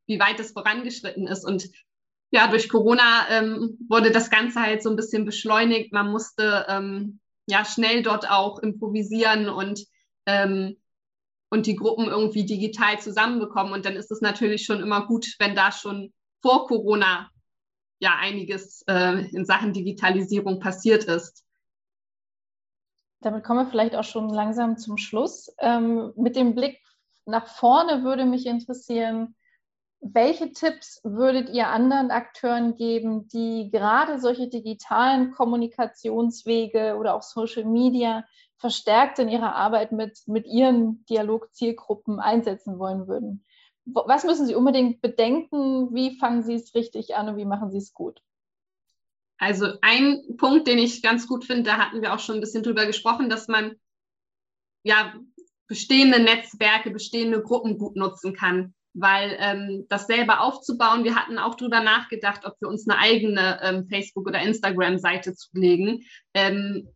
[0.07, 1.45] wie weit es vorangeschritten ist.
[1.45, 1.69] Und
[2.31, 5.93] ja, durch Corona ähm, wurde das Ganze halt so ein bisschen beschleunigt.
[5.93, 9.85] Man musste ähm, ja schnell dort auch improvisieren und
[10.27, 10.77] ähm,
[11.53, 13.75] und die Gruppen irgendwie digital zusammenbekommen.
[13.75, 16.11] Und dann ist es natürlich schon immer gut, wenn da schon
[16.41, 17.31] vor Corona
[18.01, 21.45] ja einiges äh, in Sachen Digitalisierung passiert ist.
[23.21, 25.55] Damit kommen wir vielleicht auch schon langsam zum Schluss.
[25.59, 26.81] Ähm, mit dem Blick
[27.27, 29.37] nach vorne würde mich interessieren,
[30.01, 37.67] welche Tipps würdet ihr anderen Akteuren geben, die gerade solche digitalen Kommunikationswege oder auch Social
[37.67, 38.25] Media
[38.63, 43.45] verstärkt in ihrer Arbeit mit, mit ihren Dialogzielgruppen einsetzen wollen würden.
[43.85, 45.93] Was müssen Sie unbedingt bedenken?
[45.93, 48.23] Wie fangen Sie es richtig an und wie machen Sie es gut?
[49.37, 52.63] Also ein Punkt, den ich ganz gut finde, da hatten wir auch schon ein bisschen
[52.63, 53.75] drüber gesprochen, dass man
[54.85, 55.13] ja
[55.67, 61.57] bestehende Netzwerke, bestehende Gruppen gut nutzen kann, weil ähm, das selber aufzubauen, wir hatten auch
[61.57, 66.05] drüber nachgedacht, ob wir uns eine eigene ähm, Facebook- oder Instagram-Seite zulegen.
[66.35, 66.89] Ähm,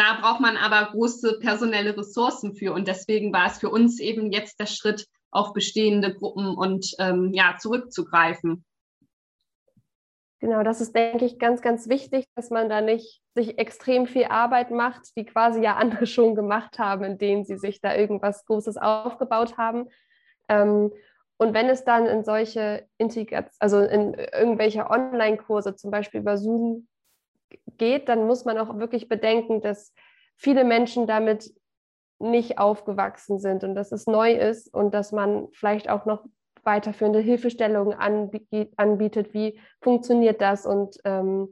[0.00, 2.72] Da braucht man aber große personelle Ressourcen für.
[2.72, 7.32] Und deswegen war es für uns eben jetzt der Schritt, auf bestehende Gruppen und ähm,
[7.34, 8.64] ja, zurückzugreifen.
[10.40, 14.24] Genau, das ist, denke ich, ganz, ganz wichtig, dass man da nicht sich extrem viel
[14.24, 18.78] Arbeit macht, die quasi ja andere schon gemacht haben, indem sie sich da irgendwas Großes
[18.78, 19.90] aufgebaut haben.
[20.48, 20.92] Ähm,
[21.36, 26.88] und wenn es dann in solche Integration, also in irgendwelche Online-Kurse, zum Beispiel über Zoom
[27.78, 29.92] geht, dann muss man auch wirklich bedenken, dass
[30.36, 31.52] viele Menschen damit
[32.18, 36.24] nicht aufgewachsen sind und dass es neu ist und dass man vielleicht auch noch
[36.62, 37.98] weiterführende Hilfestellungen
[38.76, 40.66] anbietet, wie funktioniert das?
[40.66, 41.48] Und ähm,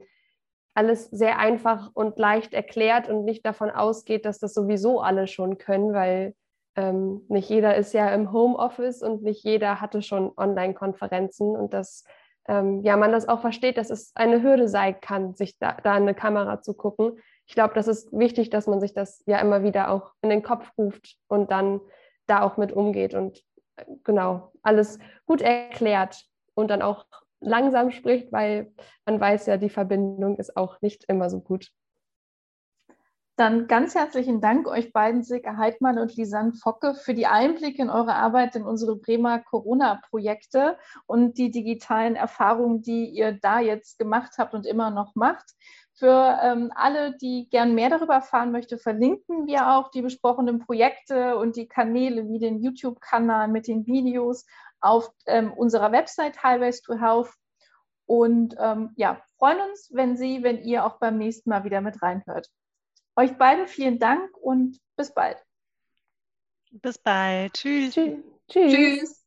[0.75, 5.57] alles sehr einfach und leicht erklärt und nicht davon ausgeht, dass das sowieso alle schon
[5.57, 6.35] können, weil
[6.75, 12.05] ähm, nicht jeder ist ja im Homeoffice und nicht jeder hatte schon Online-Konferenzen und dass
[12.49, 15.95] ähm, ja man das auch versteht, dass es eine Hürde sein kann, sich da, da
[15.95, 17.19] in eine Kamera zu gucken.
[17.45, 20.43] Ich glaube, das ist wichtig, dass man sich das ja immer wieder auch in den
[20.43, 21.79] Kopf ruft und dann
[22.27, 23.39] da auch mit umgeht und
[23.77, 26.25] äh, genau alles gut erklärt
[26.55, 27.05] und dann auch
[27.39, 28.71] langsam spricht, weil
[29.05, 31.71] man weiß ja, die Verbindung ist auch nicht immer so gut.
[33.39, 37.89] Dann ganz herzlichen Dank euch beiden, Silke Heidmann und Lisanne Focke, für die Einblicke in
[37.89, 44.33] eure Arbeit in unsere Bremer Corona-Projekte und die digitalen Erfahrungen, die ihr da jetzt gemacht
[44.39, 45.53] habt und immer noch macht.
[45.93, 51.37] Für ähm, alle, die gern mehr darüber erfahren möchte, verlinken wir auch die besprochenen Projekte
[51.37, 54.45] und die Kanäle wie den YouTube-Kanal mit den Videos
[54.81, 57.31] auf ähm, unserer Website Highways to Health.
[58.05, 62.01] Und ähm, ja, freuen uns, wenn Sie, wenn ihr auch beim nächsten Mal wieder mit
[62.01, 62.49] reinhört.
[63.19, 65.35] Euch beiden vielen Dank und bis bald.
[66.71, 67.53] Bis bald.
[67.53, 67.93] Tschüss.
[67.93, 68.23] Tschüss.
[68.47, 69.18] Tschüss.